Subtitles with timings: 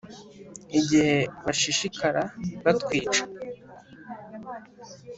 [0.79, 2.23] Igihe bashishikara
[2.63, 3.23] batwica